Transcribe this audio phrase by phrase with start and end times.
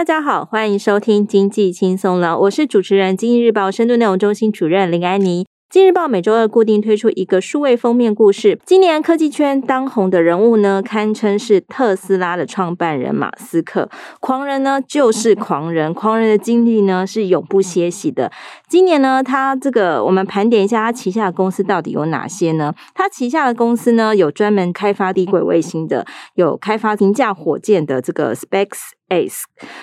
[0.00, 5.44] 大家好，欢迎收听经济轻松了，我是主持人经济日报深度内容中心主任林安妮。
[5.68, 8.58] 经济日报每周二固定推出一个数位封面故事。
[8.64, 13.90] 今年科技圈当红的人物呢，堪称是特斯拉的创办人马斯克。
[14.20, 18.32] 狂人呢就是狂人，狂人的精力呢是永不歇息的。
[18.70, 22.72] 今年呢，他这个我们盘点一下他旗下的公司到底有哪些呢？
[22.94, 28.92] 他旗下的公司呢有专门开发低轨卫星的，有开发平价火箭的这个 Space。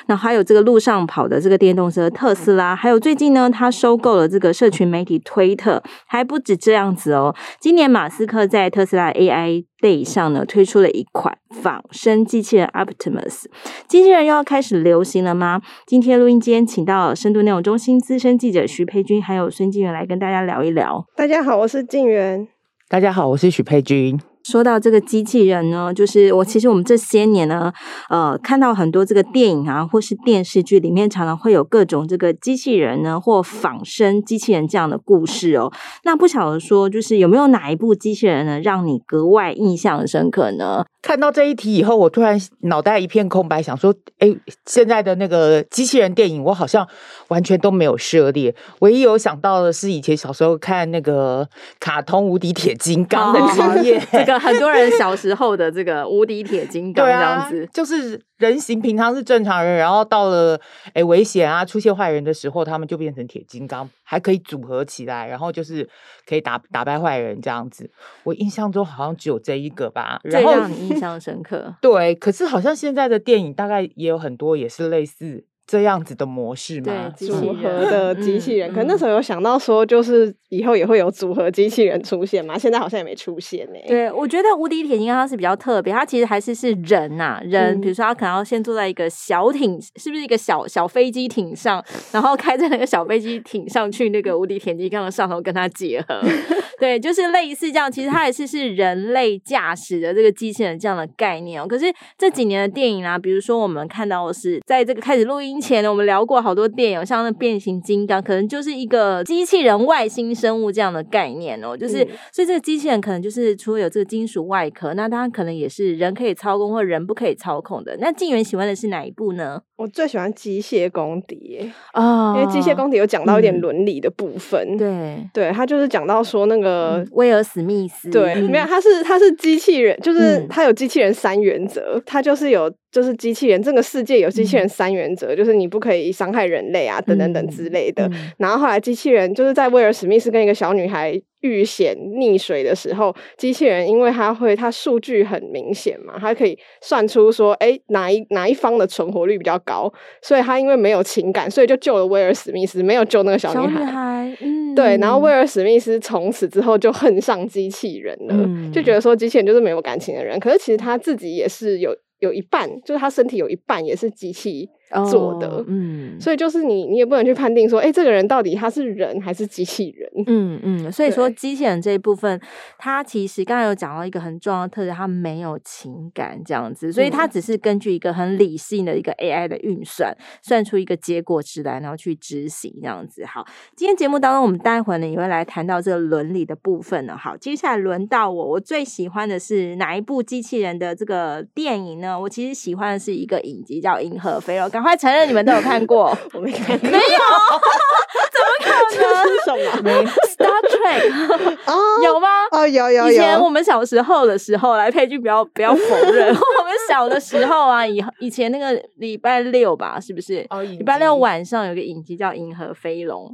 [0.08, 7.36] 那还有这个路上跑的这个电动车特斯拉，还有最近呢，他收购了这个社群媒体推特，还不止这样子哦。
[7.60, 13.46] 今年马斯克在特斯拉 AI Day 上呢，推出了一款仿生机器人 Optimus，
[13.88, 15.62] 机器人又要开始流行了吗？
[15.86, 21.06] 今天录音间请到深度内容中心资深记者徐佩君，还有孙静源来跟大家聊一聊。
[21.18, 22.48] 大家好，我是静源。
[22.88, 24.18] 大家好，我是许佩君。
[24.50, 27.74] 说到这个机器人呢，就是我其实我们这些年呢，
[28.10, 35.70] 呃，看到很多这个电影啊，或是电视剧里面，常常会有各种这个机器人呢，或仿生机器人这样的故事哦。
[36.06, 40.86] 那不晓得说，就是有没有哪一部机器人呢，让你格外印象深刻呢？
[41.02, 44.34] 看到这一题以后，我突然脑袋一片空白，想说，哎，
[44.66, 46.88] 现在的那个机器人电影，我好像
[47.28, 48.54] 完全都没有涉猎。
[48.80, 51.48] 唯一有想到的是，以前小时候看那个
[51.80, 58.22] 卡通《无敌铁金刚》的经验，这个很多人小时候的这个《无敌铁金刚》这样子，啊、就是。
[58.38, 60.62] 人形平常是正常人，然后到了
[60.94, 65.90] 诶危险啊，出现坏人的时候，他们就变成铁金刚，还可以组合起来，然后就是
[66.24, 67.90] 可以打打败坏人这样子。
[68.22, 71.74] 我印象中好像只有这一个吧，然后最让你印象深刻。
[71.82, 75.44] 对，可是好像现在的电影大概也有很多也是类似。
[75.68, 82.58] 这样子的模式嘛，组合的机器人，嗯、可能那时候有想到说，就是以后也会有组合机器人出现嘛。
[82.58, 83.86] 现在好像也没出现呢、欸。
[83.86, 87.82] 对，我觉得无敌铁金刚它是比较特别，它其实还是是人呐、啊，人。
[87.82, 91.84] 比如说，他可能要先坐在一个小艇，是不是一个小小飞机艇上，
[92.14, 96.22] 然后开在那个小飞机艇上去那个无敌铁金刚的上头跟它结合。
[96.80, 97.92] 对，就是类似这样。
[97.92, 101.68] 其实它也是是人类驾驶的这个机器人这样的概念哦。
[101.68, 101.86] 可是
[102.18, 105.57] 这几年的电影啊，比如说我们看到的是在这个开始录音。
[105.60, 117.96] 前呢，我们聊过好多电影，像那变形金刚，可能就是一个机器人外星生物这样的概念哦，就是、嗯、所以这个机器人可能就是除了有这个金属外壳，那它可能也是人可以操控或人不可以操控的。
[118.00, 119.62] 那静源喜欢的是哪一部呢？
[119.78, 124.60] 我最喜欢机械公敌啊，哦、因为机械公敌有讲到一点伦理的部分。
[124.72, 132.74] 嗯、对，对他就是讲到说那个、嗯、威尔史密斯，对，嗯、没有，他是他是机器人，就是他有机器人三原则，他就是有。
[132.92, 138.08] 就是机器人，这个世界有机器人三原则，嗯、就是你不可以伤害人类啊，等等等之类的。
[138.08, 153.80] 嗯、然后后来机器人就是在威尔史密斯跟一个小女孩遇险溺水的时候，机器人因为它会，它数据很明显嘛，它可以算出说，哎，哪一哪一方的存活率比较高，所以它因为没有情感，所以就救了威尔史密斯，没有救那个小女孩。
[153.80, 154.98] 小女孩，嗯，对。
[154.98, 160.40] 然后威尔史密斯从此之后就恨上机器人了，嗯、就觉得说机器人就是没有感情的人。
[160.40, 161.96] 可是其实他自己也是有。
[162.20, 164.70] 有一半，就是他身体有一半也是机器。
[165.10, 170.10] 做的，嗯，所以就是你，你也不能去判定说，哎、欸，这个人到底他是人还是机器人？
[170.28, 172.40] 嗯嗯，所以说机器人这一部分，
[172.78, 183.26] 它其实刚才有讲到一个很重要的特质，它没有情感这样子，所以它只是根据一个很理性的一个 AI 的运算，算出一个结果值来，然后去执行这样子。
[183.26, 187.18] 好，今天节目当中，我们待会呢也会来谈到这个伦理的部分呢。
[187.18, 192.18] 好，接下来轮到我，我最喜欢的是哪一部机器人的这个电影呢？
[192.18, 194.68] 我其实喜欢的是一个影集叫《银河飞龙》。
[194.78, 197.02] 赶快承认你们都有看过， 我没看过，没有，
[198.30, 199.24] 怎么可能？
[199.26, 199.90] 这是什么
[200.28, 202.28] ？Star Trek 有吗？
[202.52, 203.12] 哦，有有有。
[203.12, 210.46] 以前我们小时候的时候，来佩君不要不要否认， 我们小的时候啊，以以前那个礼拜六吧，是不是？
[210.52, 213.26] 哦，礼拜六晚上有个影集叫《银河飞龙》。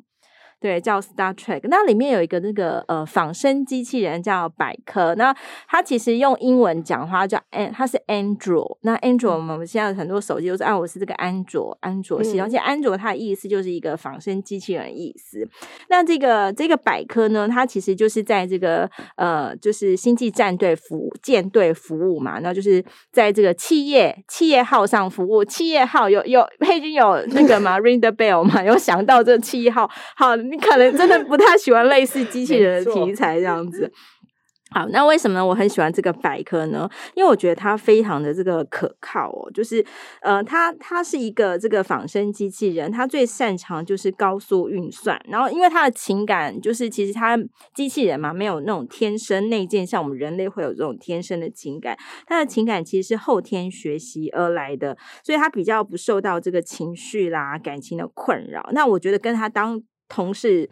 [0.64, 5.36] 对，叫 Star Trek，那里面有一个那个呃仿生机器人叫百科，那
[5.68, 8.78] 它其实用英文讲话叫 An，它是 Android。
[8.84, 15.46] 那 Android 我们现在很多手机都是啊，我是这个安卓安卓系统，而且安卓它的意思就是一个仿生机器人的意思。
[15.90, 25.44] 那这个这个百科呢，它其实就是在这个呃就是星际战队服舰队服务嘛，那就是在这个企业企业号上服务。
[25.44, 28.64] 企业号有有 佩君有那个吗？Ring the bell 嘛？
[28.64, 30.34] 有想到这个企业号好。
[30.54, 33.92] 你可能真的不太喜欢类似机器人的题材这样子，
[34.70, 36.88] 好，那为什么我很喜欢这个百科呢？
[37.16, 39.84] 因为我觉得它非常的这个可靠哦，就是
[40.22, 47.36] 呃，它它是一个这个仿生机器人，它最擅长就是高速运算，然后因为它的情感就是其实它
[47.74, 51.98] 机器人嘛，没有那种天生内建，像我们人类会有这种天生的情感，
[52.28, 58.68] 它的情感其实是后天学习而来的，所以它比较不受到这个情绪啦、感情的困扰。
[58.72, 59.82] 那我觉得跟它当
[60.14, 60.70] 同事。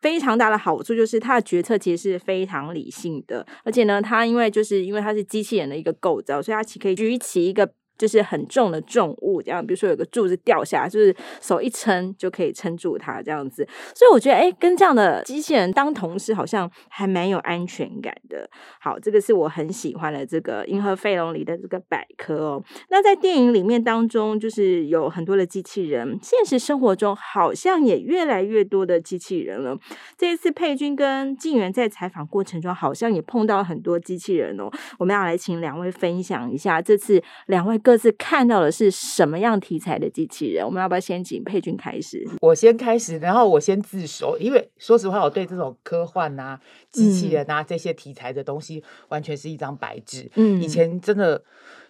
[0.00, 7.72] 非常大的好处就是他的决策其实是非常理性的，而且呢，他因为就是因为他是机器人的一个构造，所以他其可以举起一个。
[7.98, 13.66] 就是很重的重物，这样，比如说有个柱子掉下来，就是手一撑就可以撑住它这样子。
[13.94, 18.48] 所以我觉得，哎，跟这样的机器人当同事，好像还蛮有安全感的。
[18.80, 22.64] 好，这个是我很喜欢的这个《银河飞龙》里的这个百科哦。
[22.90, 29.78] 那在电影里面当中，就是有很多的机器人，现实生活中好像也越来越多的机器人了。
[30.16, 34.70] 这一次佩君跟静媛在采访过程中，好像也碰到很多机器人哦。
[34.98, 37.98] 我们要来请两位分享一下，这次两位各。
[38.02, 40.66] 自看到的是什么样题材的机器人？
[40.66, 42.26] 我们要不要先请佩君开始？
[42.40, 46.58] 我先开始，然后我先自首，因为说实话，我对这种科幻啊、
[46.90, 50.28] 机器人啊、嗯、这些题材的东西，完全是一张白纸。
[50.34, 51.40] 嗯，以前真的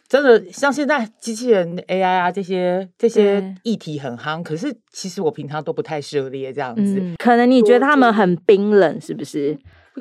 [0.07, 7.15] 真的像现在机器人 AI 啊这些这些议题很夯，嗯、可是其实我平常都不太涉猎这样子、嗯。
[7.17, 9.59] 可能你觉得他们很冰冷，是不是？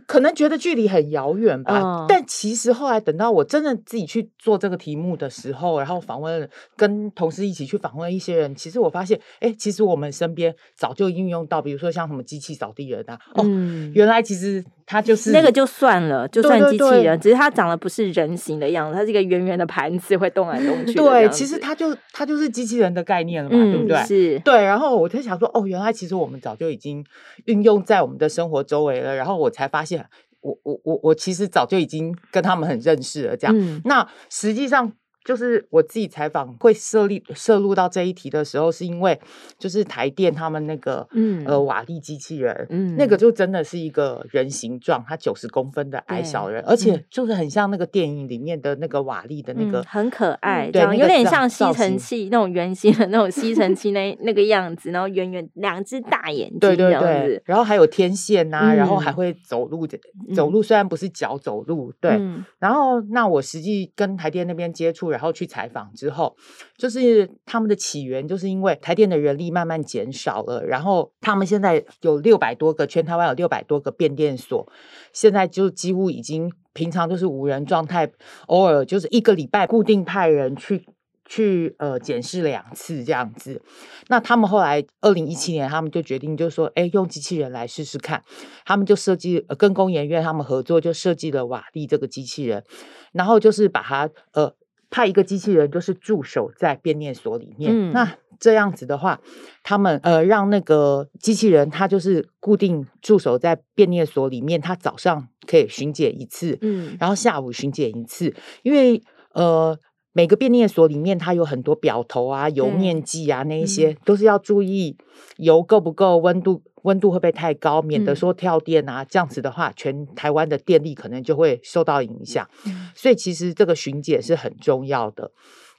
[0.08, 20.94] 可能觉得距离很遥远吧，哦、但其实后来等到我真的自己去做这个题目的时候，然后访问跟同事一起去访问一些人，其实我发现，哎，其实我们身边早就应用到，比如说像什么机器扫地人啊，哦，嗯、原来其实它就是那个就算了，就算机器人，对对对，只是它长得不是人形的样子，它是一个圆圆的盘子，会动来动去。
[20.94, 23.98] 对，其实它就它就是机器人的概念了嘛，嗯、对不对？
[24.06, 24.64] 是，对。
[24.64, 27.04] 然后我就想说，哦，原来其实我们早就已经
[27.46, 30.10] 运用在我们的生活周围了，然后我才发现。
[30.42, 33.56] 我我我我其实早就已经跟他们很认识了，这样。
[33.58, 34.94] 嗯、那实际上。
[35.24, 39.20] 就是我自己采访会涉立涉入到这一题的时候，是因为
[39.58, 41.46] 就是台电他们那个嗯。
[41.46, 60.00] 呃瓦力机器人，嗯，那个就真的是一个人形状，它九十公分的矮小人，而且就是很像那个电影里面的那个瓦力的那个，很可爱，对，有点像吸尘器那种圆形的那种吸尘器那那个样子，然后圆圆两只大眼睛，对对对，然后还有天线呐，然后还会走路的
[60.34, 62.20] 走路，虽然不是脚走路，对，
[62.60, 65.11] 然后那我实际跟台电那边接触。
[65.12, 66.36] 然后去采访之后，
[66.78, 74.68] 就是他们的起源，就是因为台电的人力慢慢减少了，然后他们现在有六百多个，全台湾有六百多个变电所，
[75.14, 78.12] 现在就几乎已经平常都是无人状态，
[78.48, 80.86] 偶尔就是一个礼拜固定派人去
[81.26, 83.62] 去呃检视两次这样子。
[84.08, 88.24] 那他们后来二零一七年，他们就决定就说，哎，用机器人来试试看，
[88.66, 92.64] 他们就设计、呃、跟工研院他们合作，就设计了瓦力这个机器人，
[93.12, 94.56] 然后就是把它呃。
[94.92, 97.72] 派一个机器人，就是驻守在变电所里面。
[97.74, 99.20] 嗯、那这样子的话，
[99.64, 104.62] 他们呃让那个机器人，它就是固定驻守在变电所里面。
[104.62, 108.36] 它早上可以巡检一次，嗯，然后下午巡检一次。
[108.64, 109.02] 因为
[109.34, 109.78] 呃
[110.12, 114.98] 每个变电所里面，它有很多表头啊、油面计啊，那一些、嗯、都是要注意
[115.38, 116.62] 油够不够，温度。
[116.84, 119.04] 温度会不会太高，免得说跳电啊？
[119.04, 122.48] 嗯、这样子的话，全台湾的电力可能就会受到影响。
[122.66, 125.32] 嗯、所以其实这个巡检是很重要的，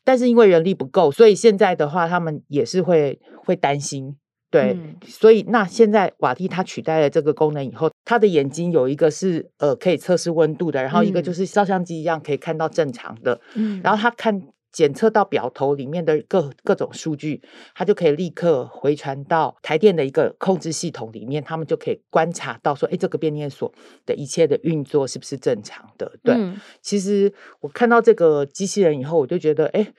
[0.05, 4.17] 但是因为人力不够，所以现在的话，他们也是会会担心。
[4.51, 13.41] 对，嗯、所以那现在瓦蒂它取代了这个功能以后，它的眼睛有一个是呃可以测试温度的，然后一个就是照相机一样可以看到正常的。
[13.55, 14.43] 嗯，然后它看。
[14.73, 17.43] 检测到表头里面的各各种数据，
[17.75, 23.73] 它就可以立刻回传到台电的一个控制系统里面，他们就可以观察到说，哎，这个变电所
[24.07, 26.11] 的一切的运作是不是正常的？
[26.25, 29.93] 对，嗯、其实我看到这个机器人以后，我就觉得，哎，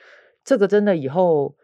[0.44, 1.56] 这个真的以后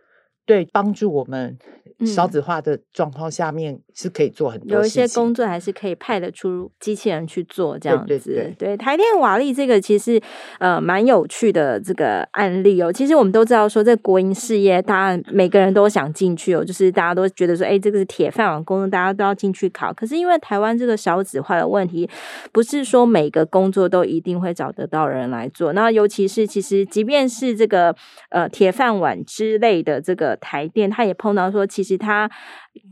[0.46, 1.58] 对帮助我们。
[2.06, 8.08] 少子化的状况下面是可以做很多，有一些工作还是可以派得出机器人去做这样子。
[8.08, 10.22] 对，对，对，对，台电瓦力这个其实
[10.60, 12.90] 呃蛮有趣的这个案例哦。
[12.94, 19.92] 其实我们都知道说，这国营事业，大家每个人都想进去哦，就是大家都觉得说，哎，这个是铁饭碗工作，大家都要进去考。
[19.92, 22.10] 可是因为台湾这个少子化的问题，
[22.54, 25.74] 不是说每个工作都一定会找得到人来做。
[25.74, 27.94] 那尤其是其实即便是这个
[28.30, 31.89] 呃铁饭碗之类的这个台电，他也碰到说其实。
[31.90, 32.30] 其他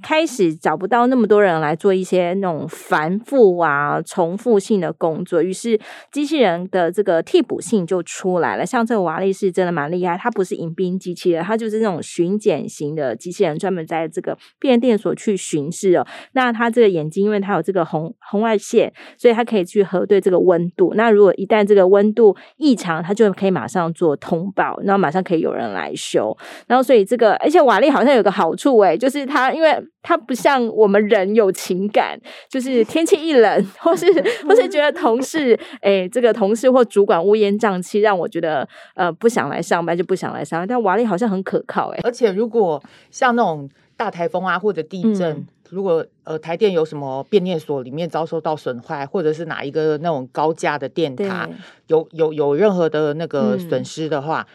[0.03, 5.79] 开始找不到那么多人来做一些那种繁复啊、重复性的工作，于是
[6.11, 8.65] 机器人的这个替补性就出来了。
[8.65, 16.05] 像这个瓦力是真的蛮厉害，它不是迎宾机器人，它就是那种巡检型的机器人，专门在这个变电所去巡视哦。
[16.33, 20.93] 那它这个眼睛，因为它有这个红红外线，所以它可以去核对这个温度。
[20.95, 26.37] 那如果一旦这个温度异常，它就可以马上做通报，然后马上可以有人来修。
[26.67, 29.66] 然后所以这个，而且瓦力好像有个好处诶，就是它因为
[30.01, 32.19] 它不像我们人有情感，
[32.49, 34.05] 就是天气一冷， 或是
[34.47, 40.67] 或是觉得同事 诶，这个同事或主管乌烟瘴气，让我觉得呃不想来上班就不想来上班。
[40.67, 42.81] 但瓦力好像很可靠哎，而且如果
[43.11, 51.49] 像那种大台风啊或者地震，嗯、如果呃台电有什么变电所里面遭受到损坏，或者是哪一个那种高架的电塔
[51.87, 54.47] 有有有任何的那个损失的话。
[54.47, 54.53] 嗯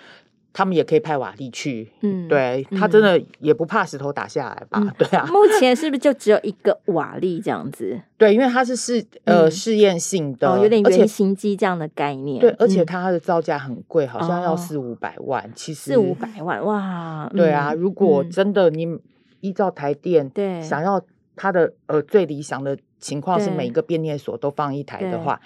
[0.52, 4.78] 他们也可以派瓦力去，嗯，对，他真的也不怕石头打下来吧？
[4.82, 5.26] 嗯、对啊。
[5.32, 8.00] 目前是不是就只有一个瓦力这样子？
[8.18, 12.40] 对，因为它是试呃试验性的，哦，有点原型机这样的概念。
[12.40, 15.50] 对，而且它的造价很贵，好像要四五百万。
[15.54, 17.30] 其实四五百万哇！
[17.34, 18.86] 对啊，如果真的你
[19.40, 21.00] 依照台电对想要
[21.34, 25.40] 它的呃最理想的情况是每一个变电所都放一台的话。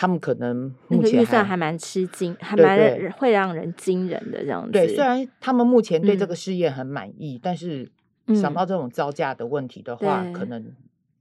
[0.00, 4.70] 他们可能目前预算还蛮吃惊，还蛮会让人惊人的这样子。
[4.70, 7.90] 对，虽然他们目前对这个事业很满意，嗯、但是
[8.32, 10.64] 想到这种造价的问题的话，嗯、可能。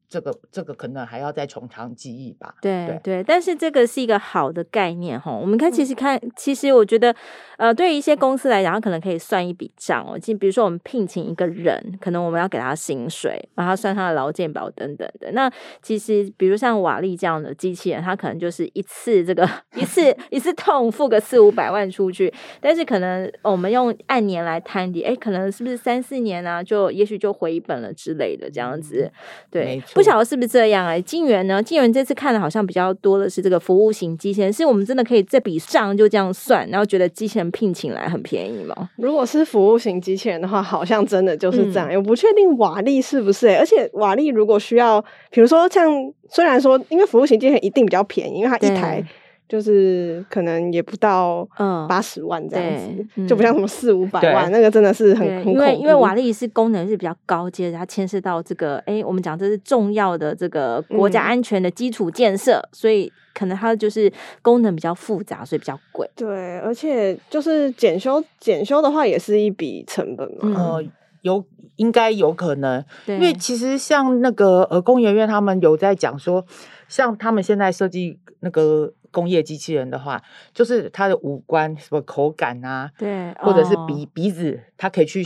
[0.09, 2.55] 这个这个可能还要再从长计议吧。
[2.61, 5.31] 对对，对，但是这个是一个好的概念哈。
[5.31, 7.13] 我们看，其实看，其实我觉得，
[7.57, 10.17] 呃，对于一些公司来讲，它可能可以算一笔账哦。
[10.17, 15.29] 就比如说，我们聘请一个人，可能我们要给他薪水，然后算他的劳健保等等的。
[15.33, 19.45] 那其实，比如像瓦力这样的机器人，它可能就是一次这个
[19.75, 29.11] 一次一次痛付个四五百万出去，但是可能我们用按年来摊底，哎，可能是不是三四年呢，啊，就也许就回本了之类的这样子。
[29.51, 29.83] 对。
[29.97, 31.61] 不晓得是不是这样哎、欸，金源呢？
[31.61, 38.89] 金源这次看的好像比较多的是这个服务型机器人，是我们真的可以这笔账就这样算，然后觉得机器人聘请来很便宜吗？
[38.97, 41.89] 如果是服务型机器人的话，好像真的就是这样。
[41.91, 45.91] 嗯、我不确定瓦力是不是而且瓦力如果需要，比如说像
[46.29, 49.03] 虽然说，因为服务型机器人一定比较便宜，因为它一台。
[49.47, 64.11] 就是可能也不到嗯八十万这样子，嗯、就不像什么四五百万那个真的是很很因为因为瓦力是功能是比较高阶的，它牵涉到这个哎、欸，我们讲这是重要的这个国家安全的基础建设，嗯、所以可能它就是
[64.41, 66.09] 功能比较复杂，所以比较贵。
[66.13, 70.39] 对，而且就是检修检修的话也是一笔成本嘛。
[70.41, 70.83] 嗯、呃，
[71.21, 71.41] 有
[71.77, 76.45] 应该有可能，对因为其实像那个呃工研院他们有在讲说，
[76.89, 78.91] 像他们现在设计那个。
[79.11, 80.21] 工业机器人的话，
[80.53, 85.25] 就是它的五官什么口感啊，对，或者是鼻、哦、鼻子，它可以去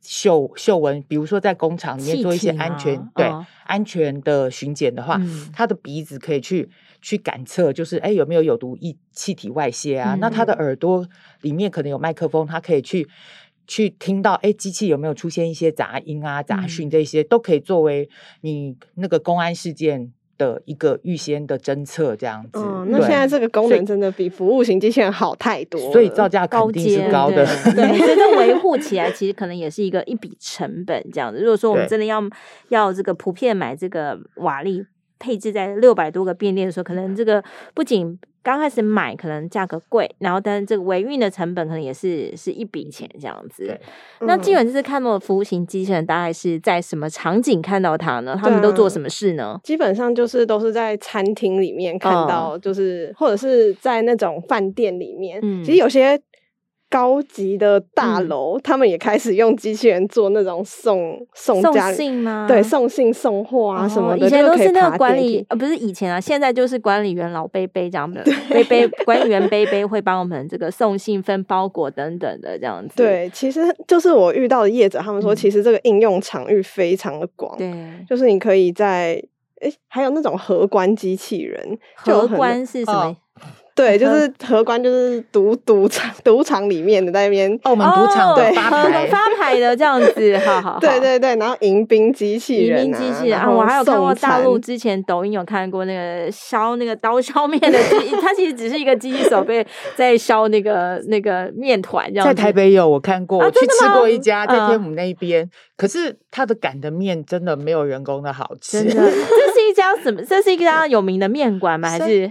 [0.00, 1.02] 嗅嗅闻。
[1.08, 6.68] 比如说在工厂里面做一些安全对、哦、安全的巡检的话，嗯、它的鼻子可以去
[7.00, 10.14] 去感测，就是哎有没有有毒液气体外泄啊？
[10.14, 11.06] 嗯、那它的耳朵
[11.42, 13.08] 里面可能有麦克风，它可以去
[13.66, 18.08] 去听到哎机器有没有出现一些杂音啊、杂讯这些，嗯、都可以作为
[18.40, 20.12] 你那个公安事件。
[20.40, 27.44] 的一个预先的侦测这样子，嗯，那现在这个功能真的比服务型机器人好太多，所以造价肯定是高的，
[27.74, 31.38] 对，对，所以这维护起来其实可能也是一个一笔成本这样子。
[31.40, 32.22] 如果说我们真的要
[32.70, 34.86] 要这个普遍买这个瓦力
[35.20, 37.40] 配置在六百多个变电的时候，可能这个
[37.74, 43.66] 不仅刚开始买可能价格贵，然后但是这个维运的成本可能也是是一笔钱这样子。
[43.66, 43.80] 对
[44.20, 48.36] 那基本就是看到的服务型机器人大概是在什么场景看到它呢？
[48.40, 49.60] 他们都做什么事呢？
[49.62, 55.38] 基本上就是都是在餐厅里面看到，就是、哦、或者是在那种饭店里面。
[55.42, 56.20] 嗯，其实有些。
[56.90, 62.46] 高级的大楼，嗯、他们也开始用机器人做那种送送家送信吗？
[62.48, 64.24] 对，送信送货啊什么的。
[64.24, 72.96] 哦、以前都是那个管理，呃，不是以前啊，现在就是管理员老贝贝这样的，贝贝对管理员贝贝会帮我们这个送信、分包裹等等的这样子。
[72.96, 77.56] 对，其实就是我遇到的业者，他们说其实这个应用场域非常的广。
[77.56, 79.22] 对、嗯，就是你可以在
[79.60, 83.16] 诶，还有那种荷官机器人，荷官是什么？
[83.80, 90.78] 哦对，就是荷官，就是赌赌场赌场里面的在那边，澳门赌场对发牌发牌的这样子，好好。
[90.78, 102.26] 对对对，然后迎宾机器人，迎宾机器人啊，我还有看过大陆之前抖音有看过那个削那个刀削面的机， 它其实只是一个机器手背在削那个那个面团这样。
[102.26, 108.84] 在台北有我看过，我去吃过一家在天母那一边，可是它的擀的面真的没有人工的好吃。
[108.84, 110.22] 真的， 这是一家什么？
[110.22, 111.88] 这是一家有名的面馆吗？
[111.88, 112.30] 还是？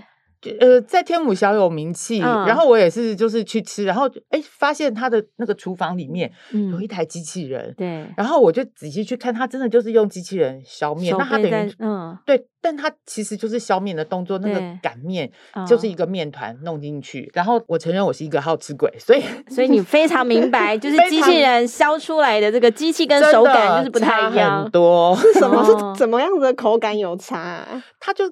[0.62, 6.32] 呃，在天母小有名气，嗯、然后我也是就是去吃，然后哎，发现他的那个厨房里面
[6.72, 15.30] 有一台机器人，嗯、对，然后我就仔细去看，他真的就是用机器人削面，那他等于嗯，对，但他其实就是削面的动作，那个擀面
[15.68, 19.22] 就是一个面团弄进去，嗯、然后我承认我是一个好吃鬼，所以
[19.54, 25.14] 所以你非常明白，就是 机器人削出来的这个机器跟手感就是不太一样，很多。
[25.18, 27.84] 是 什么是怎么样子的口感有差、啊？
[28.00, 28.24] 他就。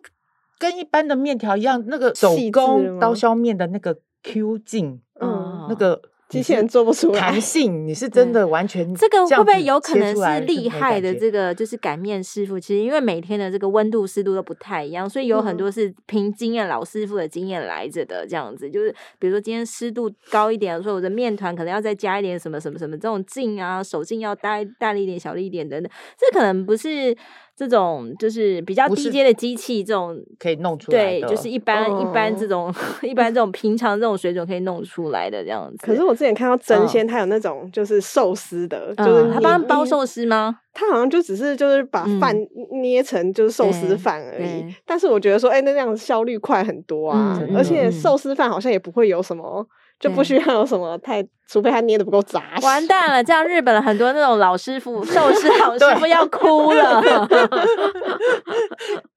[0.59, 7.19] 跟一般的面条一样，那个手工刀削面的那个 Q 劲，嗯，那个 机器人做不出来。
[7.19, 11.15] 弹性，你是真的完全这个会不会有可能是厉害的？
[11.15, 18.27] 这个就是擀面师傅，其实因为每天的这个温度湿度都不太一样，所以有很多是凭经验老师傅的经验来着的。
[18.27, 27.15] 这样子就是，比如说今天湿度高一点，说我的面团可能要再加一点什么什么什么，这种劲啊，手劲要大大力一点、小力一点等等，这可能不是。
[27.57, 32.71] 这种就是比较低阶的机器，这种可以弄出来的，对，就是一般、哦、一般这种
[33.01, 35.77] 一般这种平常这种水准可以弄出来的这样子。
[35.83, 40.59] 可是我之前看到真仙，他有那种就是寿司的，嗯、就是他帮他包寿司吗？
[40.71, 42.37] 他好像就只是就是把饭
[42.79, 44.61] 捏成就是寿司饭而已。
[44.61, 49.67] 嗯、但是我觉得说，哎、欸，那这样效率快很多啊，嗯、而且寿司饭好像也不会有什么。
[49.99, 52.65] 就不需要有什么太，除非他捏的不够扎实。
[52.65, 57.01] 完蛋了，这样日本的很多那种老师傅、寿司老师傅要哭了。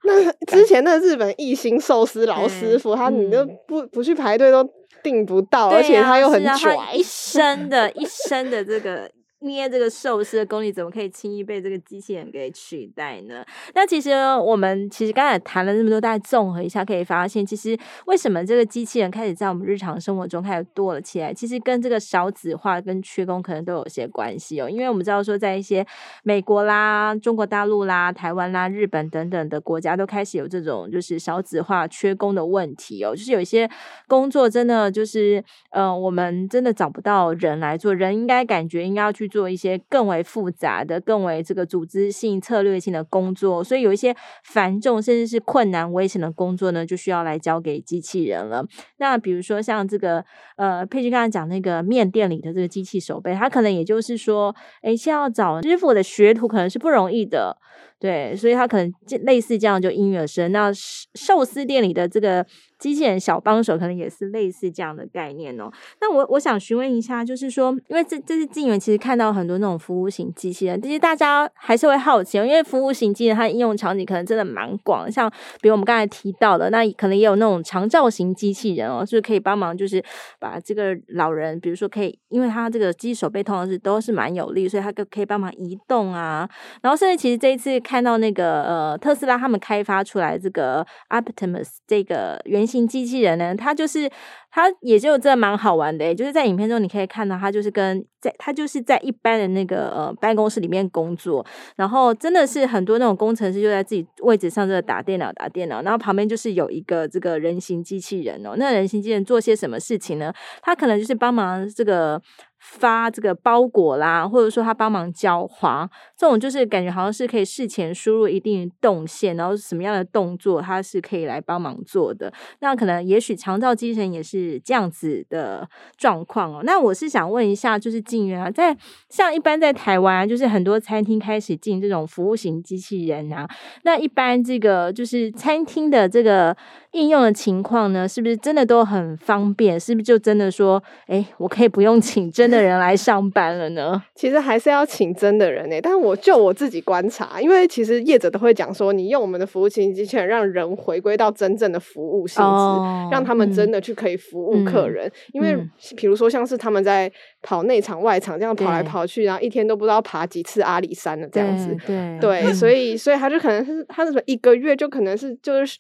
[0.05, 4.67] 那之前那日本一星寿司老师傅，他你都不不去排队都
[5.03, 9.11] 订不到，而且他又很拽，一身的一身的这个。
[9.41, 13.43] 捏这个寿司的功力怎么可以轻易被这个机器人给取代呢？
[13.75, 24.69] 那其实我们其实刚才谈了那么多，大家综合一下可以发现，其实为什么这个机器人开始在我们日常生活中开始多了起来，其实跟这个少子化跟缺工可能都有些关系哦。
[24.69, 25.87] 因为我们知道说，在一些
[26.23, 33.17] 美国啦、中国大陆啦、台湾啦、日本等等的国家，都开始有这种就是少子化、缺工的问题哦。
[33.17, 33.71] 就是有一些
[34.07, 39.30] 工作真的就是，呃，我们真的找不到人来做，人应该感觉应该要去。
[39.31, 48.67] 做一些更为复杂的、更为这个组织性、策略性的工作，所以有一些繁重甚至是困难、危险的工作呢，就需要来交给机器人了。
[48.99, 50.23] 那比如说像这个
[50.57, 57.57] 呃，佩君刚刚讲那个面店里的这个机器手背，它可能也就是说，哎，先要找师傅的学徒，可能是不容易的。
[58.01, 58.91] 对，所以他可能
[59.25, 60.51] 类似这样就应运而生。
[60.53, 62.45] 那寿司店里的这个
[62.79, 65.71] 机器人小帮手，可能也是类似这样的概念哦。
[66.01, 75.31] 那我我想询问一下，就是说，因为这这次静圆其实看到很多那种服务型机器人，其实大家还是会好奇，因为服务型机器人它应用场景可能真的蛮广，像
[75.61, 80.03] 比如我们刚才提到的，那可能也有那种长照型机器人哦，就是可以帮忙，就是
[80.39, 86.49] 把这个老人，比如说可以，因为他这个机手背通常是都是蛮有力，所以他可可以帮忙移动啊。
[86.81, 87.79] 然后甚至其实这一次。
[87.91, 94.09] 看到那个呃，特斯拉他们开发出来这个 Optimus 这个原型机器人呢，它就是
[94.53, 110.33] 它也就这蛮好玩的，就是在影片中你可以看到它就是跟在它就是在一般的那个呃办公室里面工作，然后真的是很多那种工程师就在自己位置上这打电脑打电脑，然后旁边就是有一个这个人形机器人哦，那人形机器人做些什么事情呢？
[110.63, 112.23] 他可能就是帮忙这个。
[112.61, 122.33] 发这个包裹啦，或者说他帮忙浇花，这种就是感觉好像是可以事前输入一定动线，然后什么样的动作他是可以来帮忙做的。
[122.61, 126.61] 那可能也许长照机器人也是这样子的状况哦。
[126.63, 128.77] 那我是想问一下，就是静圆啊，在
[129.09, 133.49] 像一般在台湾，就是很多餐厅开始进这种服务型机器人啊，
[133.85, 136.55] 那一般这个就是餐厅的这个
[136.93, 139.79] 应用的情况呢，是不是真的都很方便？
[139.79, 144.03] 是不是就真的说，哎，我可以不用请真的人来上班了呢？
[144.17, 145.81] 其实还是要请真的人呢、欸。
[145.81, 155.07] 但是我就我自己观察，因为其实业者都会讲说，你用我们的服务型机器人，让人回归到真正的服务性质，哦、让他们真的去可以服务客人。
[155.07, 155.57] 嗯、因为
[155.97, 161.69] 比如说像是他们在跑内场外场这样跑来跑去，然后一天都不知道爬几次阿里山了这样子。
[161.87, 165.79] 对对，对，所以所以他就可能是他是说一个月就可能是就是。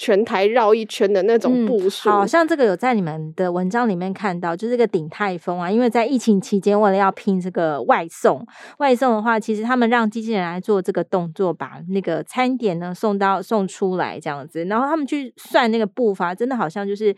[0.00, 8.42] 全台绕一圈的那种步数，嗯，好像这个有在你们的文章里面看到，就是这个鼎泰丰啊，因为在疫情期间，为了要拼这个外送，
[8.78, 17.14] 外送的话，其实他们让机器人来做这个动作，把那个餐点呢送到送出来这样子，然后他们去算那个步伐，真的好像就是。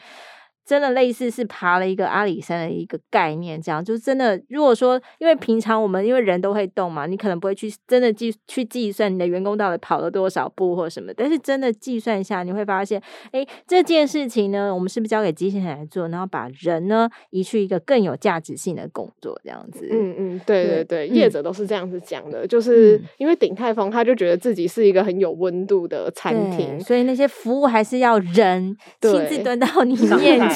[0.65, 4.41] 真的类似是爬了一个阿里山的一个概念，这样就是真的。
[4.49, 11.13] 如果说，因为平常我们因为人都会动嘛，你可能不会去真的计去计算你的员工到底跑了多少步或什么。
[11.17, 19.89] 但是真的计算一下，你会发现，哎，这件事情呢，我们是不是交给机器人来做，然后把人呢移去一个更有价值性的工作，这样子。
[19.91, 30.52] 嗯嗯，对对对，业者都是这样子讲的，就是因为鼎泰丰他就觉得自己是一个很有温度的餐厅，所以那些服务还是要人亲自端到你面前，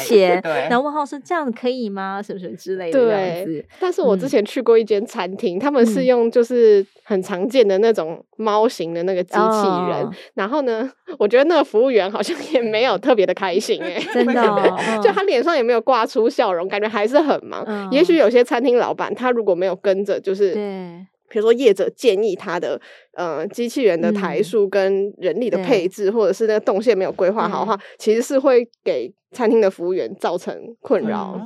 [0.68, 2.22] 然后问号是这样可以吗？
[2.22, 3.64] 什么什么之类的这样子。
[3.80, 17.66] 但是我之前去过一间餐厅，他们是用就是很常见的那种猫型的那个机器人，然后呢，我觉得那个服务员好像也没有特别的开心哎， 真的， 就他脸上也没有挂出笑容，感觉还是很忙。
[17.90, 21.06] 也许有些餐厅老板他如果没有跟着，就是对。
[21.28, 22.80] 比如说，业者建议他的
[23.12, 31.40] 呃机器人的台数跟人力的配置，嗯、或者是那个动线没有规划好的话，嗯、其实是会给餐厅的服务员造成困扰。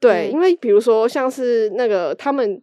[0.00, 2.62] 对，因为比如说像是那个他们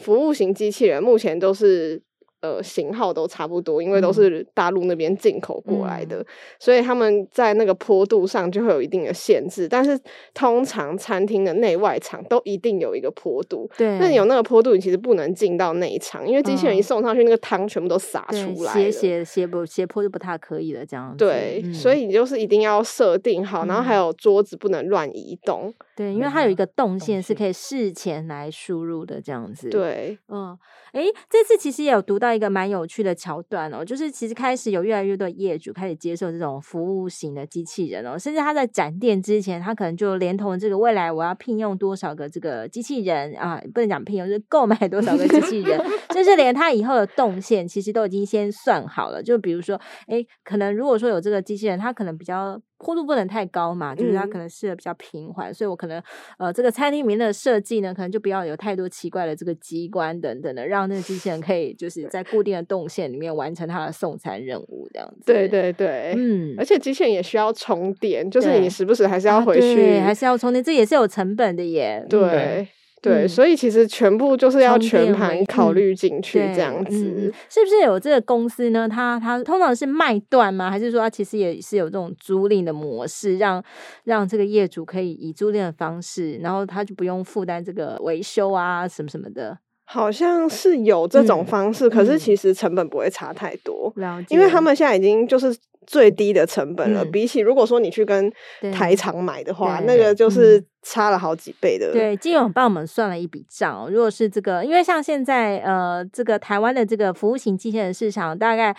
[0.00, 2.02] 服务型机器人，目前都是。
[2.40, 6.26] 呃，型号都差不多，因为都是大陆那边进口过来的，嗯、
[6.58, 9.68] 所以他们在那个坡度上就会有一定的限制。
[9.68, 9.98] 但是
[10.32, 13.98] 通常餐厅的内外场都一定有一个坡度，对。
[13.98, 21.18] 那你有那个坡度，你其实不能进到内场，因为机器人一送上去，那个汤全部都洒出来，斜斜斜不斜坡就不太可以了，这样子。
[21.18, 25.72] 对，嗯、所以你就是一定要设定好，然后还有桌子不能乱移动。
[25.94, 29.68] 对，因为它有一个动线是可以事前来输入的，这样子。
[29.68, 30.56] 对，嗯，
[30.92, 45.80] 诶，这次其实也有读到一个蛮有趣的桥段哦，就是其实开始有越来越多的业主开始接受这种服务型的机器人哦，甚至他在展店之前，他可能就连同这个未来我要聘用多少个这个机器人啊，不能讲聘用，就是购买多少个机器人，
[46.12, 49.22] 甚至连他以后的动线其实都已经先算好了。
[49.22, 52.60] 就比如说，哎，可能如果说有这个机器人，他可能比较。
[52.82, 56.02] 坡度不能太高嘛，就是它可能试的比较平缓，嗯、所以我可能
[56.38, 65.32] 呃这个餐厅里面的设计呢，可能就不要有太多奇怪的这个机关等等的，让那个机器人可以就是在固定的动线里面完成它的送餐任务这样子。
[65.32, 72.04] 对对对，嗯，而且机器人也需要充电，就是你时不时还是要回去，啊、还是要充电，这也是有成本的耶。
[72.08, 72.20] 对。
[72.20, 72.68] 嗯对，
[73.02, 78.88] 嗯、所以其实全部就是要全盘考虑进去这样子，是不是有这个公司呢？
[78.88, 80.70] 它它通常是卖断吗？
[80.70, 83.62] 还是说它其实也是有这种租赁的模式，让
[84.04, 89.58] 让这个业主可以以租赁的方式，然后他就不用负担这个维修啊什么什么的。
[89.84, 94.26] 好像是有这种方式，嗯、可是其实成本不会差太多，了解。
[94.28, 95.52] 因为他们现在已经就是
[95.90, 98.32] 最低的成本了，嗯、比起如果说你去跟
[98.72, 101.92] 台厂买的话，那个就是差了好几倍的。
[101.92, 108.76] 对，金勇帮我们算了一笔账，如果是这个，因为像现在呃，这个台湾的这个服务型机器人市场，大概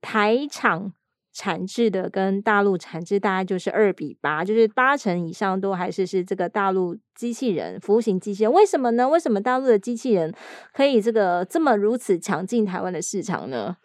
[0.00, 0.92] 台厂。
[1.30, 8.52] 产制的跟大陆产制大概就是二比八，就是八成以上都还是是这个大陆机器人服务型机器人。
[8.52, 9.08] 为什么呢？
[9.08, 10.34] 为什么大陆的机器人
[10.72, 13.76] 可以这个这么如此强劲台湾的市场呢？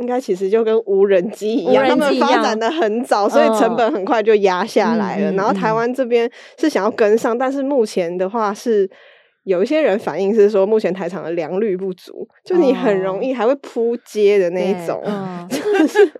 [0.00, 5.30] 应该其实就跟无人机一样，他们发展的很早，所以成本很快就压下来了。
[5.30, 8.90] 嗯、然后台湾这边是想要跟上，嗯、但是目前的话是。
[9.44, 15.48] 有一些人反映是说，目前台厂的良率不足，就你很容易还会扑街的那一种， 嗯、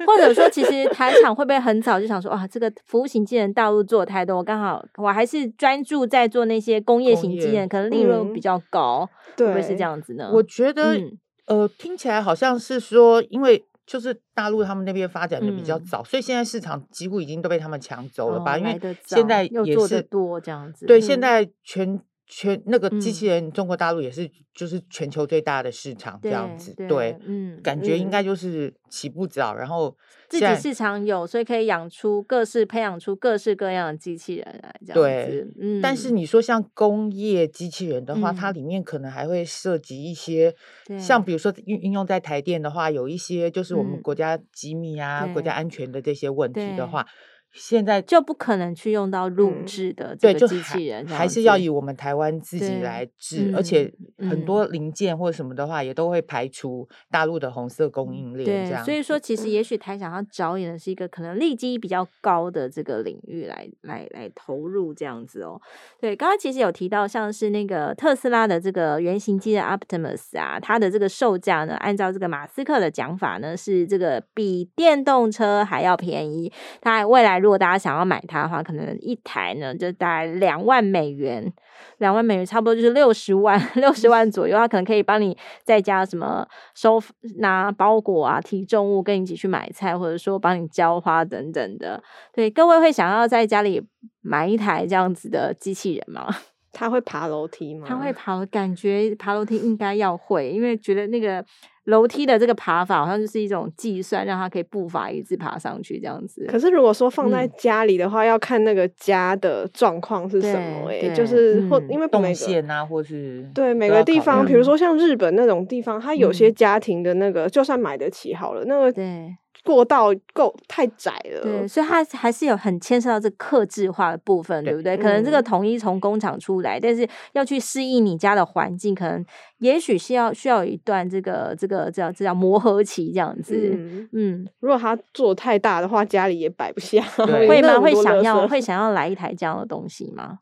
[0.07, 10.31] 或者说其实台厂会不会很早就想说啊，这个服务型机器人大陆做太多，我刚好我还是专注在做那些工业型机器人，可能利润比较高，会不会是这样子呢？
[10.33, 18.55] 我觉得，嗯、呃，听起来好像是说，因为就是大陆他们那边发展的比较早，嗯、所以现在市场几乎已经都被他们抢走了吧？
[18.55, 22.01] 哦、因为现在也是多这样子，对，嗯、现在全。
[22.31, 28.21] 全那个机器人，中国大陆也是，就是全球最大的市场这样子，对，嗯，感觉应该。
[28.21, 29.97] 就是起步早，然后
[30.29, 34.95] 自己市场有，所以可以养出各式培养出各式各样的机器人来这样
[35.27, 35.81] 子，对，嗯。
[35.81, 40.55] 但是你说像工业机器人的话，它里面可能还会涉及一些，
[40.99, 47.07] 像比如说运运用在台电的话，有一些就是我们国家机密啊、国家安全的这些问题的话。
[47.53, 58.69] 现在就不可能去用到录制的这个机器人，还，还是要以我们台湾自己来制，而且很多零件或者什么的话，也都会排除大陆的红色供应链。
[58.69, 65.61] 这样，所以说其实也许台想要着眼的是一个可能利基比较高的这个领域来来来投入这样子哦。
[66.01, 77.40] 对，刚刚其实有提到像是那个特斯拉的这个原型机的 Optimus 啊，它的这个售价呢，按照这个马斯克的讲法呢，是这个比电动车还要便宜，它还未来。
[77.41, 81.53] 如果大家想要买它的话，可能一台呢就大概两万美元，
[81.99, 84.57] 两万美元差不多就是六十万， 六十万左右。
[84.57, 87.03] 它可能可以帮你在家什么收
[87.39, 92.03] 拿包裹啊、提重物，跟你一起去买菜，或者说帮你浇花等等的。
[92.33, 93.83] 对，各位会想要在家里
[94.21, 96.29] 买一台这样子的机器人吗？
[96.73, 97.87] 他会爬楼梯吗？
[97.89, 101.45] 他会爬，感觉爬楼梯应该要会，因为觉得那个
[101.85, 106.47] 楼梯的这个爬法好像就是一种计算，让他可以步伐一致爬上去这样子。
[106.49, 119.37] 可是如果说放在家里的话，嗯、要看那个家的状况是什么哎、欸，就是或、嗯、因为动线啊，或是对每个地方，比如说像日本那种地方，它有些家庭的那个、嗯、就算买得起好了，那个对。
[119.65, 124.97] 过道够太窄了，对，所以它还是有很牵涉到这个客制化的部分，对，不对？
[124.97, 129.25] 可能这个统一从工厂出来，嗯、但是要去适应你家的环境，可能
[129.59, 133.55] 也许是要需要有一段这个这个叫这叫磨合期这样子。
[133.75, 137.79] 嗯，嗯如果它做太大的话，家里也摆不下，会吗？
[137.81, 140.39] 会想要会想要来一台这样的东西吗？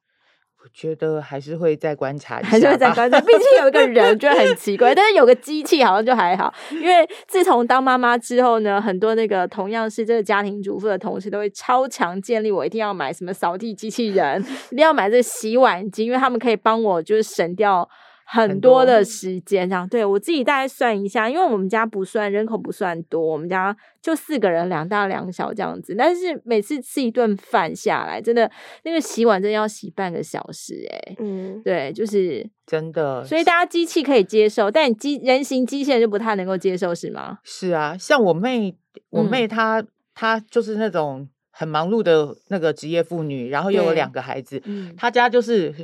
[0.73, 3.21] 觉得还是会再观察一下，还是会再观察。
[3.21, 6.53] 毕竟有一个人觉得很奇怪， 但是有个机器好像就还好。
[6.71, 14.41] 因为自从当妈妈之后呢，很多那个同样是这个家庭主妇的同事都会超强建立我一定要买什么扫地机器人，
[14.71, 17.89] 一定要买这洗碗机，因为他们可以帮我就是省掉。
[18.31, 25.95] 很多的时间，这样对我自己大概算一下，因为我们家不算人口不算多，我们家就四个人，两大两小这样子。
[25.97, 28.51] 但是每次吃一顿饭下来，真的
[28.85, 33.25] 那个洗碗真的要洗半个小时，欸，诶嗯，对，就是真的。
[33.25, 37.39] 所以大家机器可以接受，但机人形机器人就不太能够接受，是吗？
[37.45, 38.77] 是啊，像我妹，
[39.09, 45.75] 我妹她，嗯、她就是那种很忙碌的那个职业妇女，然后又有两个孩子，嗯，她家就是。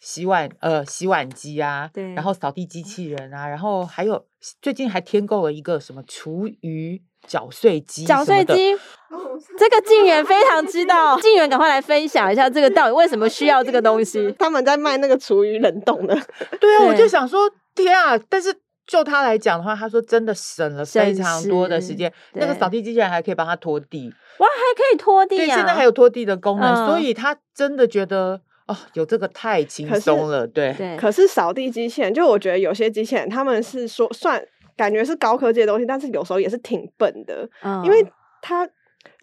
[0.00, 4.24] 洗碗呃，洗碗机啊，对，然后扫地机器人啊，然后还有
[4.62, 8.76] 最近还添购了一个什么厨余搅碎机，搅碎机，
[9.58, 14.32] 这个静媛非常知道， 静媛赶快来分享一下这个到底为什么需要这个东西？
[14.38, 16.14] 他们在卖那个厨余冷冻的，
[16.60, 18.16] 对啊，我就想说天啊！
[18.28, 18.54] 但是
[18.86, 24.08] 就他来讲的话，他说真的省了非常多的时间，那个扫地机器人还可以帮他拖地，
[24.38, 25.38] 哇，还可以拖地啊！
[25.38, 28.42] 对，现在还有拖地的功能，所以他真的觉得。
[28.68, 30.72] 哦，有这个太轻松了，对。
[30.74, 30.96] 对。
[30.96, 34.42] 可是扫地机器人，就我觉得有些机器人，他们是说算
[34.76, 38.06] 感觉是高科技的东西，但是有时候也是挺笨的，嗯、因为
[38.40, 38.68] 他。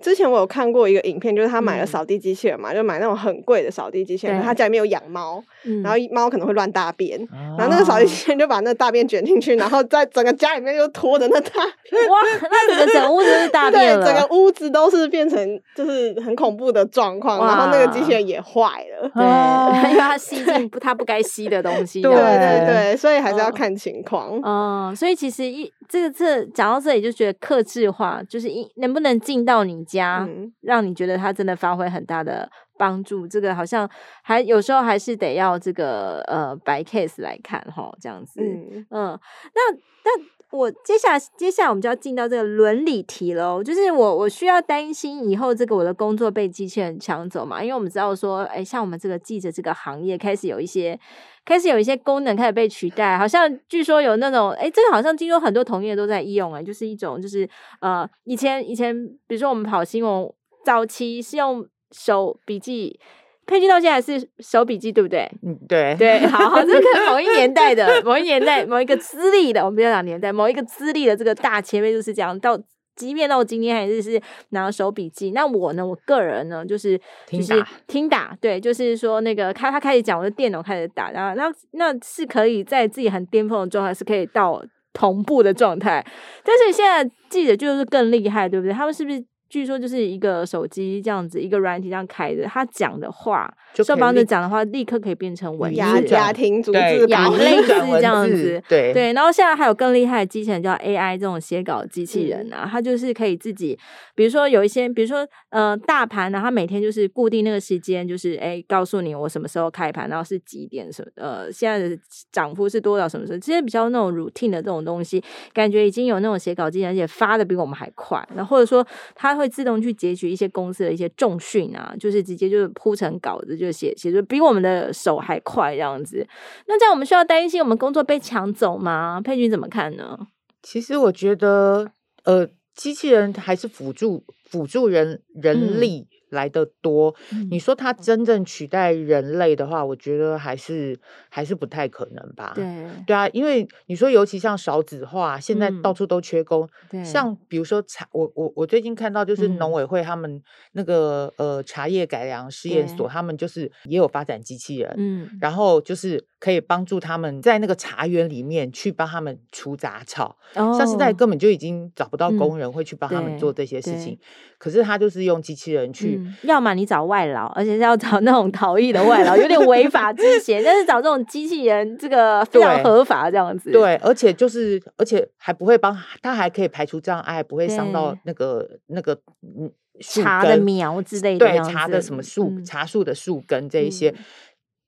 [0.02, 4.42] 之前我有看过一个影片，就是他买了扫地机器人嘛，嗯、就买那种很贵的扫地机器人。
[4.42, 11.52] 他家里面有养猫，嗯、然后猫可能会乱大便，嗯、然后那个扫地机器人就把那个大便卷进去，然后在整个家里面就拖着那大
[11.90, 12.10] 便。
[12.10, 17.46] 哇，那整个整屋子是大 便了，对，整个屋子都是变成就是很恐怖的状况。
[17.48, 22.02] 然后那个机器人也坏了，对，因为它吸进不它不该吸的东西。
[22.02, 24.40] 对对对，所以还是要看情况。
[24.44, 33.28] 嗯，所以其实一这个这讲到这里就觉得克制化，就是一能不能进到你家，嗯、让你觉得他真的发挥很大的帮助。
[33.28, 33.90] 这个好像
[34.24, 38.42] 还有时候还是得要这个呃白 case 来看哈，这样子。
[38.42, 39.20] 嗯，嗯，
[39.54, 39.72] 那
[40.04, 47.62] 那我接下来接下来我们就要进到这个伦理题喽，就是我我需要担心以后这个我的工作被机器人抢走嘛？
[47.62, 51.00] 因为我们知道说，哎，像我们这个记者这个行业开始有一些。
[51.46, 57.48] 开始有一些功能开始被取代，好像据说有那种，哎，这个好像听说很多同业都在应用，哎，就是一种就是
[57.82, 58.94] 呃，以前以前
[59.28, 60.28] 比如说我们跑新闻
[60.66, 63.00] 早期是用手笔记，
[63.46, 65.32] 佩君到现在还是手笔记，对不对？
[65.44, 72.60] 嗯，对对，好，好，这个某一 年代的某一年代某一个资历的，我们不要讲年代，某一个资历的这个大前辈就是这样到。
[72.96, 75.86] 即便到今天还是是拿手笔记，那我呢？
[75.86, 86.06] 我个人呢，就是就是听打，对，就是说那个他他开始讲，我的电脑开始打，然后那那是可以在自己很巅峰的状态，是可以到同步的状态。
[86.44, 88.74] 但是现在记者就是更厉害，对不对？
[88.74, 89.24] 他们是不是？
[89.56, 99.14] 据说就是一个手机这样子，一个软体这样开着，他讲的话，受访者讲的话，立刻可以变成文字，家庭组织稿类似这样子，对对。
[99.14, 103.80] 然后现在还有更厉害的机器人，叫 AI 这种写稿机器人啊，它就是可以自己，
[104.14, 111.98] 比如说有一些，比如说呃大盘呢，它每天就是固定那个时间，就是哎告诉你我什么时候开盘，然后是几点什么呃现在的
[112.30, 119.45] 涨幅是多少什么时候，其实比较那种 routine 的这种东西，感觉已经有那种写稿机器人，而且发的比我们还快，然后或者说它会。
[119.46, 126.28] 会自动去截取一些公司的一些重讯啊，就是直接就是铺成稿子就写写，就比我们的手还快这样子。
[126.68, 129.22] 那这样我们需要担心我们工作被抢走吗？
[129.24, 130.28] 佩君怎么看呢？
[130.64, 131.92] 其实我觉得，
[132.24, 137.14] 呃，机器人还是辅助辅助人人力来的多。
[137.32, 140.98] 嗯、你说它真正取代人类的话，我觉得还是
[141.30, 142.52] 还是不太可能吧。
[142.56, 142.66] 对
[143.06, 146.68] 对啊，因为你说尤其像少子化，现在到处都缺工。
[146.90, 150.42] 对、嗯，像比如说茶，我我我最近看到就是农委会他们
[150.74, 160.38] 那个、嗯、呃茶叶改良试验所，他们就是也有发展机器人，嗯，然后就是可以帮助他们在那个茶园里面去帮他们除杂草。
[160.56, 164.20] 哦，像现在根本就已经找不到工人会去帮他们做这些事情，嗯、
[164.58, 166.15] 可是他就是用机器人去。
[166.16, 170.62] 嗯、要么你找外劳，而且是要找那种逃逸的外劳，有点违法之嫌。
[170.66, 173.72] 但是找这种机器人，这个非常合法，这样子。
[173.72, 181.46] 对，而且就是，而且还不会帮他，还可以排除障碍，不会伤到那个那个嗯茶的苗之类的。
[181.46, 184.16] 对，茶的什么树，嗯、茶树的树根这一些，嗯、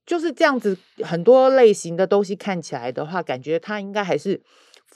[0.06, 0.78] 就是这样子。
[1.04, 4.42] 很多类型的东西看起来的话，感觉它应该还是。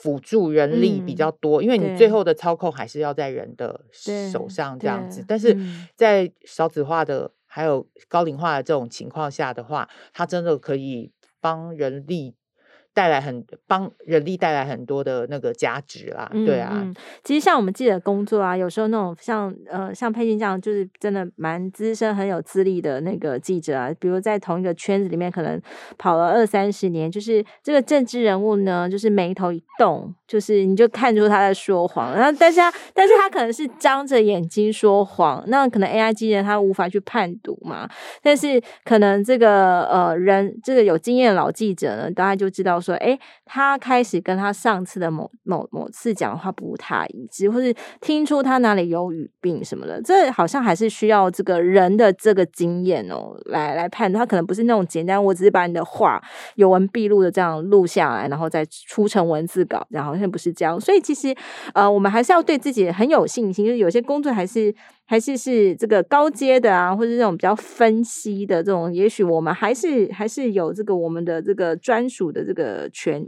[0.02, 3.84] 辅助人力比较多，嗯、因为你最后的操控还是要在人的
[4.32, 5.24] 手上这样子。
[5.28, 5.56] 但是
[5.94, 12.34] 在少子化的还有高龄化的这种情况下的话，它真的可以帮人力。
[12.94, 16.94] 带来很帮人力带来很多的那个价值啦，嗯、对啊、嗯。
[17.24, 25.58] 其实像我们记者工作啊，有时候那种像呃像佩君这样，就是真的蛮资深、很有资历的那个记者啊，比如在同一个圈子里面，可能
[25.96, 32.14] 跑了二三十年，就是这个政治人物呢，就是眉头一动，就是你就看出他在说谎。
[32.14, 37.88] 然后，但是他但是他可能是张着眼睛说谎，那可能 AI 机器人他无法去判读嘛。
[38.22, 42.81] 但是可能这个呃人，这个有经验的老记者呢，大家就知道。
[42.82, 54.20] 说，哎，他开始跟他上次的某某某次讲的话不太一致，或是听出他哪里有语病什么的，这好像还是需要这个人的这个经验哦，来来判断。
[54.20, 56.20] 他可能不是那种简单，我只是把你的话
[56.56, 60.80] 有文必录的这样录下来，然后再出成文字稿，然后好像不是这样。
[60.80, 61.34] 所以其实，
[61.74, 64.74] 呃，我们还是要对自己很有信心，就是有些工作还是。
[65.12, 73.22] 还是是这个高阶的啊，或者这种比较分析的这种，也许我们还是还是有这个我们的这个专属的这个权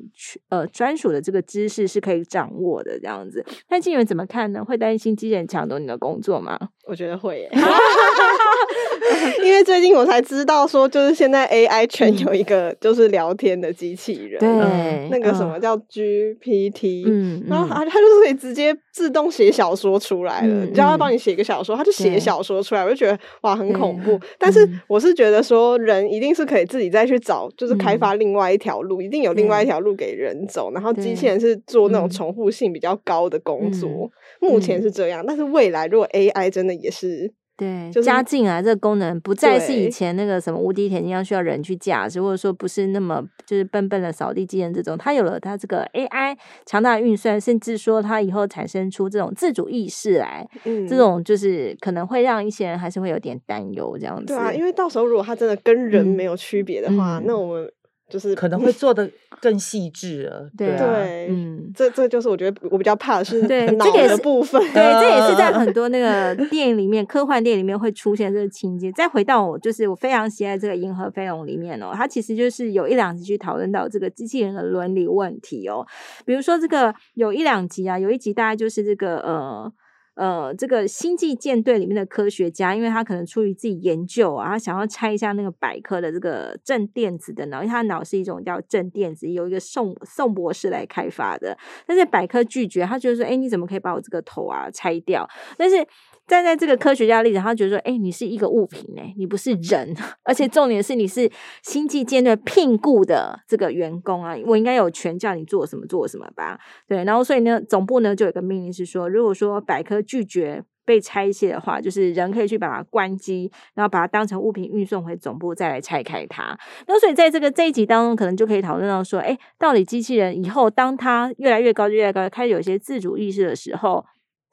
[0.48, 3.44] 呃专属的这个知识是可以掌握的这样子。
[3.68, 4.64] 那金源怎么看呢？
[4.64, 6.58] 会担心机器人抢走你的工作吗？
[6.86, 7.50] 我觉得会耶，
[9.44, 21.76] 因为最近我才知道说，就是现在 AI 圈有一个就是聊天的机器人，对、嗯，那个什么叫 GPT，嗯，然后它它就是可以直接自动写小说出来了，嗯、你叫它帮你写一个小说。
[21.76, 24.18] 它就写小说出来，我就觉得哇，很恐怖。
[24.38, 30.72] 但是我是觉得说，人一定是可以自己再去找，就是开发另外一条路，一定有另外一条路给人走。
[30.72, 35.24] 然后机器人是做那种重复性比较高的工作，目前是这样。
[35.26, 37.32] 但是未来如果 AI 真的也是。
[37.56, 46.36] 对，就是加进来这个功能，不再是以前那个什么无敌铁金刚需要人去驾驶，或者说不是那么就是笨笨的扫地机器人这种，它有了它这个 AI
[46.66, 54.26] 强大运算，甚至说它以后产生出这种自主意识来，嗯，这种就是可能会让一些人还是会有点担忧这样子。
[54.26, 57.70] 对啊，因为到时候如果它真的跟人没有区别的话，嗯，那我们。
[58.08, 68.92] 就是可能会做的更细致了，对啊，对，嗯，这这就是我觉得我比较怕的是对脑的部分，对，这也是在 很多那个电影里面，科幻电影里面会出现这个情节。
[68.92, 75.86] 再回到我就是我非常喜爱这个《银河飞龙》里面哦，它其实就是有一两集去讨论到这个机器人的伦理问题哦，
[76.26, 79.72] 比如说这个有一两集啊，有一集大概就是这个呃。
[80.14, 95.28] 呃，这个星际舰队里面的科学家，因为他可能出于自己研究啊，他想要拆一下那个百科的这个正电子的脑，因为他脑是一种叫正电子，由一个宋宋博士来开发的，但是百科拒绝，他觉得说，哎，你怎么可以把我这个头啊拆掉？
[95.58, 95.86] 但是。
[96.26, 101.30] 站在这个科学家立场，他觉得说：“哎、你是一个物品哎，你不是人， 而且重点是你是
[101.62, 106.58] 星际舰队聘雇的这个员工啊，我应该有权叫你做什么做什么吧？
[106.88, 116.58] 对，然后所以呢，总部呢就有个命令是说，如果说百科拒绝被拆卸的话，就是人可以去把它关机，然后把它当成物品运送回总部，再来拆开它。
[116.86, 124.04] 那所以在这个这一集当中，可能就可以讨论到说，哎、到底机器人以后当它越来越高，越来越高，开始有些自主意识的时候。”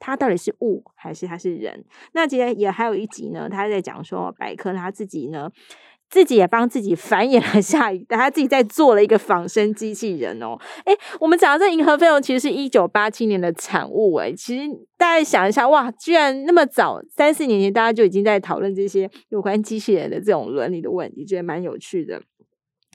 [0.04, 1.84] 他到底是物还是他是人？
[2.12, 5.48] 那今天也还有一集呢，他在讲说百科他自己呢，
[6.10, 10.58] 自己也帮自己繁衍了下一代，他自己在做了一个仿生机器人哦。
[10.86, 14.64] 诶，我们讲的这银河飞龙其实是一九八七年的产物诶，其实
[14.98, 22.20] 大家想一下，哇，居然那么早三四年前大家就已经在讨论这些有关机器人的这种伦理的问题，觉得蛮有趣的。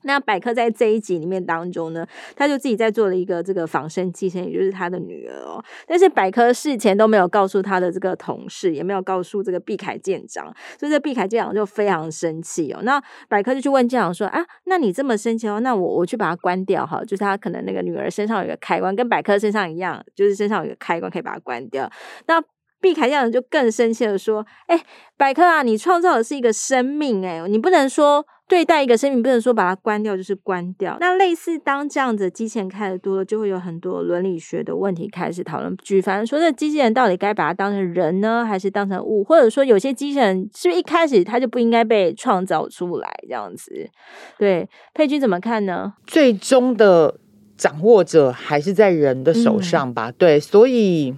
[0.03, 2.05] 那百科在这一集里面当中呢，
[2.35, 5.63] 他就自己在做了一个这个仿生寄生，也就是他的女儿哦。
[5.87, 12.79] 但是百科事前都没有告诉他的这个同事，也没有告诉这个毕凯舰长，所以这毕凯舰长就非常生气哦。
[12.83, 15.59] 那百科就去问舰长说：“啊，那你这么生气哦？
[15.59, 21.89] 那我我去把它关掉哈，就是他可能那个女儿身上有一个开关，跟百科身上一样，就是身上有一个开关可以把它关掉。”
[22.27, 22.41] 那
[22.79, 24.83] 毕凯这样就更生气的说：“哎、欸，
[25.17, 30.95] 百科啊，你创造的是一个生命、欸，哎，你不能说。”对待一个生命，不能说把它关掉就是关掉。
[31.01, 35.75] 那类似当这样子机器人开的多了，就会有很多伦理学的问题开始讨论。
[35.83, 39.21] 举凡说，这机器人到底该把它当成人呢，还是当成物？
[39.21, 43.13] 或者说，有些机器人是不是一开始它就不应该被创造出来？
[43.23, 43.89] 这样子，
[44.37, 45.95] 对，佩君怎么看呢？
[46.05, 47.19] 最终的
[47.57, 50.09] 掌握者还是在人的手上吧。
[50.09, 51.13] 嗯、对，所以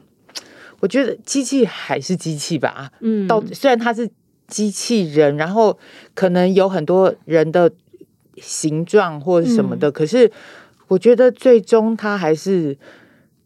[0.79, 2.91] 我觉得机器还是机器吧。
[3.01, 4.09] 嗯，到虽然它是。
[4.49, 5.77] 机器人，然后
[6.15, 7.71] 可能有很多人的
[8.37, 10.31] 形状或者什么的，嗯、可是
[10.87, 12.75] 我觉得最终它还是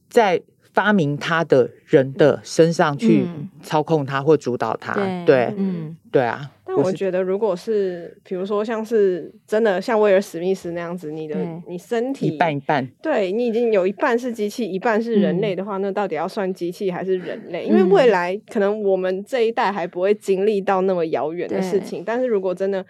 [0.09, 0.41] 在
[0.71, 3.25] 发明它的人的身上去
[3.61, 4.93] 操控他或主导他。
[4.97, 6.49] 嗯、对，嗯，对啊。
[6.65, 11.35] 但我觉得，如果是比如说像是真的像威尔史密斯那样子，你的
[11.67, 17.65] 你身体一半一半，对你已经有一半是机器，一半是人类的话，嗯、那到底要算机器还是人类？
[17.65, 22.85] 因为未来可能我们这一代还不会经历到那么遥远的事情，但是如果真的。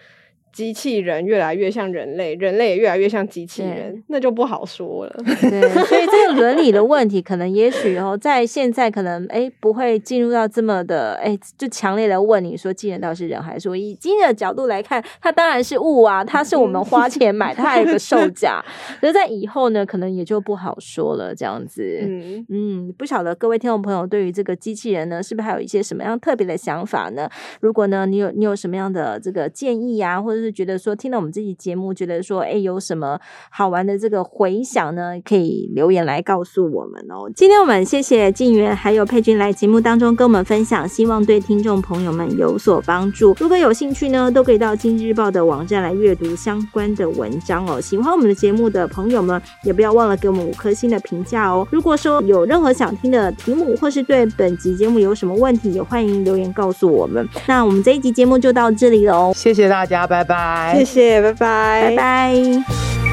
[0.54, 5.16] 机器人越来越像人类，人类也越来越像机器人，那就不好说了。
[5.42, 18.64] 对， 所以这个伦理的问题，可能也许哦，在现在可能哎不会进入到这么的哎，就强烈的问你说，机器人到底是人还是说，以今日的角度来看，它当然是物啊，它是我们花钱买，它还有个售 价。
[19.02, 21.34] 可是，在以后呢，可能也就不好说了。
[21.36, 27.28] 这样子，嗯嗯，不晓得各位听众朋友对于这个机器人呢，是不是还有一些什么样特别的想法呢？
[27.60, 33.20] 如果呢，你有你有什么样的这个建议呀、啊，或者是觉得说听了我们这期节目，觉得说哎有什么
[33.50, 35.14] 好玩的这个回响呢？
[35.24, 37.32] 可以留言来告诉我们哦。
[37.36, 43.36] 今天我们谢谢静媛还有佩君来节目当中跟我们分享，希望对听众朋友们有所帮助。
[43.40, 47.80] 如果有兴趣呢，都可以到今日日报的网站来阅读相关的文章哦。
[47.80, 51.68] 喜欢我们的节目的朋友们，也不要忘了给我们五颗星的评价哦。
[51.72, 57.28] 如果说有任何想听的题目，或是对本集节目有什么问题，也欢迎留言告诉我们。
[57.48, 60.74] 那我们这一集节目就到这里了哦，谢谢大家，拜拜拜。
[60.78, 63.13] 谢谢，拜拜，拜拜。